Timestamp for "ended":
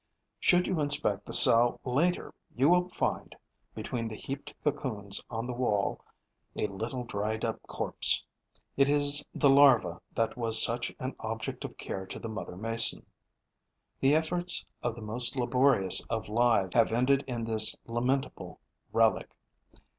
16.91-17.23